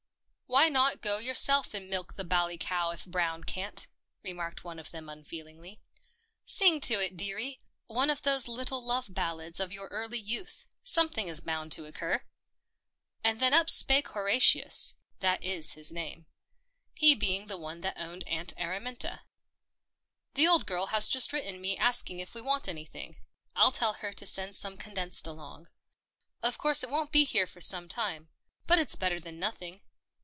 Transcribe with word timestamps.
"Why 0.61 0.67
not 0.67 0.99
go 0.99 1.17
yourself 1.17 1.73
and 1.73 1.89
milk 1.89 2.15
the 2.17 2.25
bally 2.25 2.57
cow 2.57 2.89
if 2.91 3.05
Brown 3.05 3.45
can't?" 3.45 3.87
remarked 4.21 4.65
one 4.65 4.79
of 4.79 4.91
them 4.91 5.07
unfeelingly." 5.07 5.79
Sing 6.45 6.81
to 6.81 6.99
it, 6.99 7.15
dearie— 7.15 7.61
one 7.87 8.09
of 8.09 8.23
those 8.23 8.49
little 8.49 8.83
love 8.83 9.05
ballads 9.13 9.61
of 9.61 9.71
your 9.71 9.87
early 9.87 10.19
youth. 10.19 10.65
Something 10.83 11.29
is 11.29 11.39
bound 11.39 11.71
to 11.71 11.85
occur." 11.85 12.23
And 13.23 13.39
then 13.39 13.53
up 13.53 13.69
spake 13.69 14.09
Horatius— 14.09 14.95
it 15.21 15.41
is 15.41 15.75
his 15.75 15.89
name— 15.89 16.25
he 16.99 17.15
being 17.15 17.47
the 17.47 17.55
one 17.57 17.79
that 17.79 17.97
owned 17.97 18.27
Aunt 18.27 18.51
Araminta." 18.59 19.21
The 20.35 20.49
old 20.49 20.65
girl 20.65 20.87
has 20.87 21.07
just 21.07 21.31
written 21.31 21.61
me 21.61 21.77
asking 21.77 22.17
me 22.17 22.23
if 22.23 22.35
we 22.35 22.41
want 22.41 22.67
anything. 22.67 23.15
I'll 23.55 23.71
tell 23.71 23.93
her 23.93 24.11
to 24.11 24.25
send 24.27 24.53
some 24.55 24.75
condensed 24.75 25.25
along. 25.27 25.69
Of 26.41 26.57
course 26.57 26.83
it 26.83 26.89
won't 26.89 27.13
be 27.13 27.23
here 27.23 27.47
for 27.47 27.61
some 27.61 27.87
time— 27.87 28.27
but 28.67 28.77
it's 28.79 28.97
better 28.97 29.17
than 29.21 29.39
nothing." 29.39 29.79